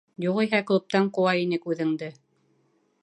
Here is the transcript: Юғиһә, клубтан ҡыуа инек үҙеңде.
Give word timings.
Юғиһә, 0.23 0.61
клубтан 0.71 1.11
ҡыуа 1.17 1.35
инек 1.43 1.69
үҙеңде. 1.73 2.11